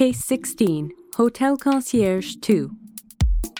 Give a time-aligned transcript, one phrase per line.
[0.00, 2.74] Case 16, Hotel Concierge 2.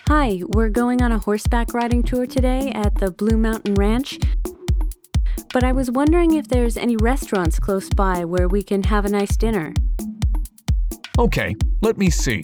[0.08, 4.18] Hi, we're going on a horseback riding tour today at the Blue Mountain Ranch.
[5.52, 9.10] But I was wondering if there's any restaurants close by where we can have a
[9.10, 9.74] nice dinner.
[11.18, 12.42] Okay, let me see.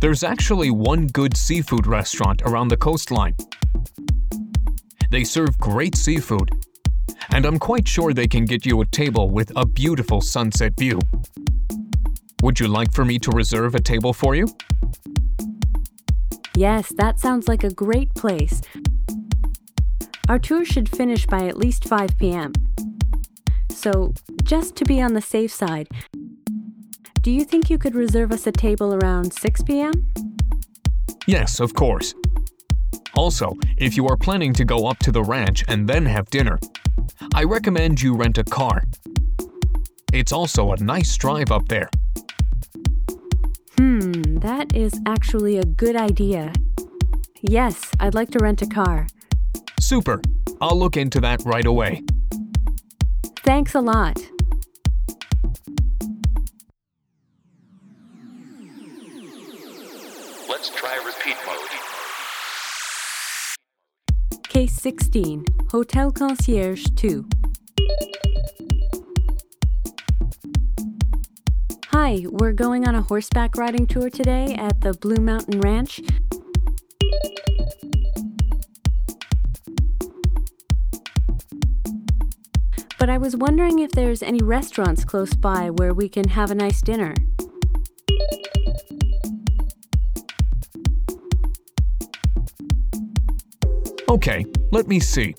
[0.00, 3.34] There's actually one good seafood restaurant around the coastline.
[5.10, 6.50] They serve great seafood,
[7.30, 11.00] and I'm quite sure they can get you a table with a beautiful sunset view.
[12.44, 14.46] Would you like for me to reserve a table for you?
[16.54, 18.60] Yes, that sounds like a great place.
[20.28, 22.52] Our tour should finish by at least 5 p.m.
[23.70, 24.12] So,
[24.42, 25.88] just to be on the safe side,
[27.22, 30.12] do you think you could reserve us a table around 6 p.m.?
[31.26, 32.14] Yes, of course.
[33.16, 36.58] Also, if you are planning to go up to the ranch and then have dinner,
[37.34, 38.84] I recommend you rent a car.
[40.12, 41.88] It's also a nice drive up there.
[44.44, 46.52] That is actually a good idea.
[47.40, 49.06] Yes, I'd like to rent a car.
[49.80, 50.20] Super.
[50.60, 52.02] I'll look into that right away.
[53.38, 54.18] Thanks a lot.
[60.46, 61.70] Let's try repeat mode.
[64.50, 67.26] Case 16, Hotel Concierge 2.
[72.06, 76.02] Hi, we're going on a horseback riding tour today at the Blue Mountain Ranch.
[82.98, 86.54] But I was wondering if there's any restaurants close by where we can have a
[86.54, 87.14] nice dinner.
[94.10, 95.34] Okay, let me see.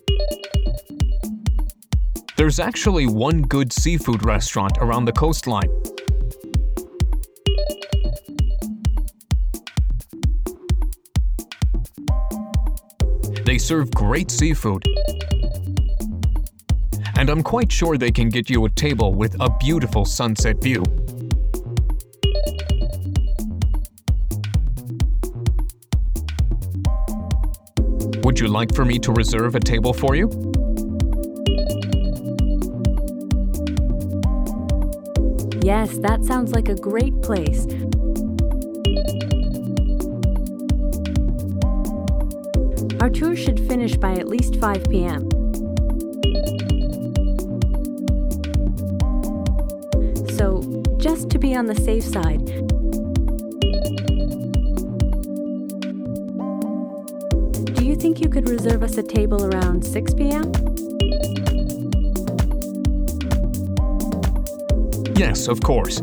[2.38, 5.70] There's actually one good seafood restaurant around the coastline.
[13.46, 14.84] They serve great seafood.
[17.18, 20.84] And I'm quite sure they can get you a table with a beautiful sunset view.
[28.24, 30.28] Would you like for me to reserve a table for you?
[35.62, 37.68] Yes, that sounds like a great place.
[43.06, 45.30] Our tour should finish by at least 5 p.m.
[50.36, 50.64] So,
[50.98, 52.44] just to be on the safe side,
[57.76, 60.52] do you think you could reserve us a table around 6 p.m.?
[65.16, 66.02] Yes, of course.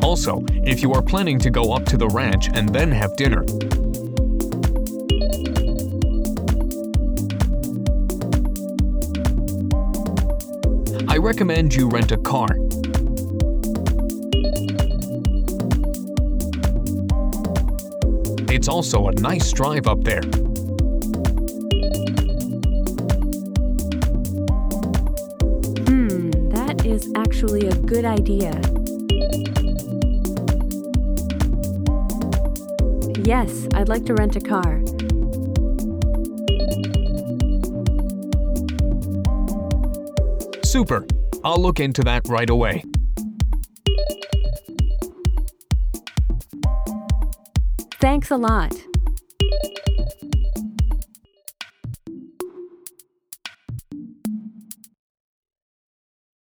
[0.00, 3.44] Also, if you are planning to go up to the ranch and then have dinner,
[11.22, 12.48] recommend you rent a car.
[18.50, 20.20] It's also a nice drive up there.
[25.86, 28.50] Hmm, that is actually a good idea.
[33.24, 34.82] Yes, I'd like to rent a car.
[40.72, 41.04] Super.
[41.44, 42.82] I'll look into that right away.
[48.00, 48.72] Thanks a lot.